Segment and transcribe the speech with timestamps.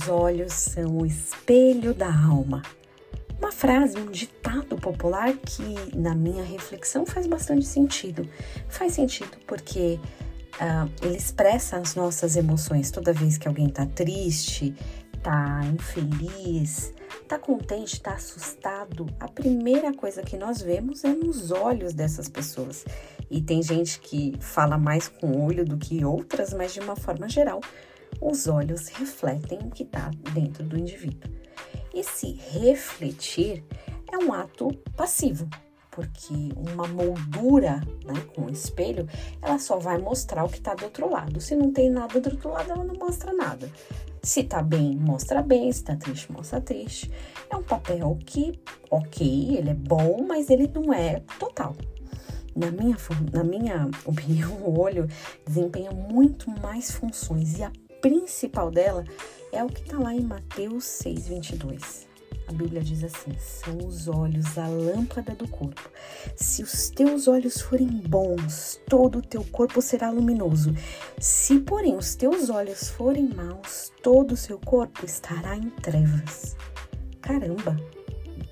[0.00, 2.62] Os olhos são o espelho da alma.
[3.38, 8.26] Uma frase, um ditado popular que, na minha reflexão, faz bastante sentido.
[8.66, 10.00] Faz sentido porque
[10.54, 12.90] uh, ele expressa as nossas emoções.
[12.90, 14.74] Toda vez que alguém está triste,
[15.14, 21.92] está infeliz, está contente, está assustado, a primeira coisa que nós vemos é nos olhos
[21.92, 22.86] dessas pessoas.
[23.30, 26.96] E tem gente que fala mais com o olho do que outras, mas de uma
[26.96, 27.60] forma geral,
[28.20, 31.30] os olhos refletem o que está dentro do indivíduo.
[31.94, 33.64] E se refletir
[34.12, 35.48] é um ato passivo,
[35.90, 39.08] porque uma moldura né, com o espelho,
[39.42, 41.40] ela só vai mostrar o que está do outro lado.
[41.40, 43.70] Se não tem nada do outro lado, ela não mostra nada.
[44.22, 47.10] Se tá bem, mostra bem, se tá triste, mostra triste.
[47.50, 51.74] É um papel que, ok, ele é bom, mas ele não é total.
[52.54, 52.96] Na minha,
[53.32, 55.08] na minha opinião, o olho
[55.46, 59.04] desempenha muito mais funções e a principal dela
[59.52, 62.08] é o que está lá em Mateus 6, 22.
[62.50, 65.88] A Bíblia diz assim: são os olhos a lâmpada do corpo.
[66.34, 70.74] Se os teus olhos forem bons, todo o teu corpo será luminoso.
[71.18, 76.56] Se, porém, os teus olhos forem maus, todo o seu corpo estará em trevas.
[77.20, 77.76] Caramba!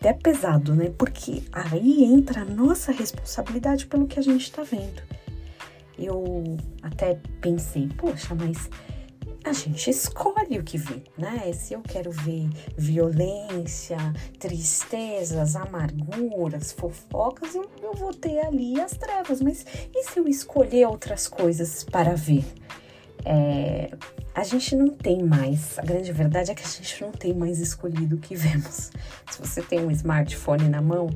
[0.00, 0.92] Até pesado, né?
[0.98, 5.02] Porque aí entra a nossa responsabilidade pelo que a gente está vendo.
[5.96, 8.68] Eu até pensei, poxa, mas
[9.44, 11.52] a gente escolhe o que vê, né?
[11.52, 13.98] Se eu quero ver violência,
[14.38, 19.42] tristezas, amarguras, fofocas, eu, eu vou ter ali as trevas.
[19.42, 22.44] Mas e se eu escolher outras coisas para ver?
[23.26, 23.90] É,
[24.34, 27.58] a gente não tem mais, a grande verdade é que a gente não tem mais
[27.58, 28.90] escolhido o que vemos.
[29.30, 31.08] Se você tem um smartphone na mão,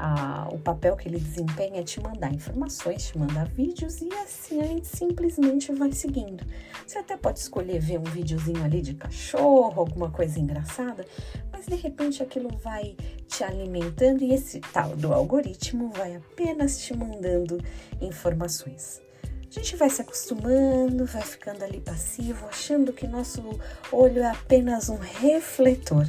[0.00, 4.58] a, o papel que ele desempenha é te mandar informações, te mandar vídeos e assim
[4.58, 6.42] a gente simplesmente vai seguindo.
[6.86, 11.04] Você até pode escolher ver um videozinho ali de cachorro, alguma coisa engraçada,
[11.52, 12.96] mas de repente aquilo vai
[13.28, 17.62] te alimentando e esse tal do algoritmo vai apenas te mandando
[18.00, 19.02] informações.
[19.50, 23.42] A gente vai se acostumando, vai ficando ali passivo, achando que nosso
[23.92, 26.06] olho é apenas um refletor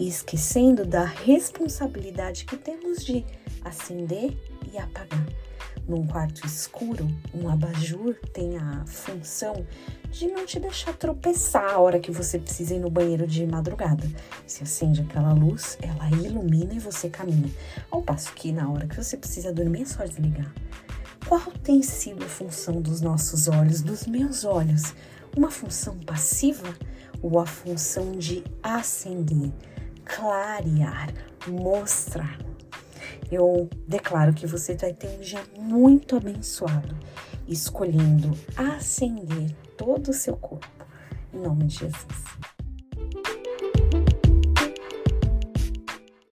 [0.00, 3.24] e esquecendo da responsabilidade que temos de
[3.62, 4.34] acender
[4.72, 5.26] e apagar.
[5.86, 9.66] Num quarto escuro, um abajur tem a função
[10.10, 14.08] de não te deixar tropeçar a hora que você precisa ir no banheiro de madrugada.
[14.46, 17.50] Se acende aquela luz, ela ilumina e você caminha.
[17.90, 20.52] Ao passo que na hora que você precisa dormir é só desligar.
[21.28, 24.94] Qual tem sido a função dos nossos olhos, dos meus olhos?
[25.36, 26.74] Uma função passiva
[27.22, 29.52] ou a função de acender,
[30.14, 31.12] clarear,
[31.46, 32.38] mostrar?
[33.30, 36.96] Eu declaro que você vai ter um dia muito abençoado,
[37.46, 40.66] escolhendo acender todo o seu corpo.
[41.32, 42.06] Em nome de Jesus.